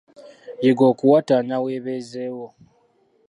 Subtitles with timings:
[0.63, 2.47] Yiga okuwatanya weebeezeewo.